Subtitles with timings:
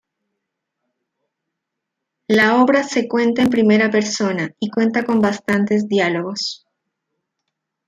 [2.27, 6.65] La obra se cuenta en primera persona, y cuenta con bastantes diálogos.